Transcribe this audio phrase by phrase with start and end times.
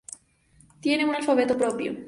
[0.79, 1.95] Tiene un alfabeto propio.